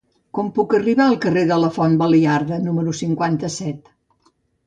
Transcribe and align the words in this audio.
Com 0.35 0.47
puc 0.53 0.71
arribar 0.77 1.05
al 1.09 1.17
carrer 1.25 1.43
de 1.51 1.57
la 1.65 1.69
Font 1.75 1.99
Baliarda 2.01 2.59
número 2.63 2.97
cinquanta-set? 3.03 3.93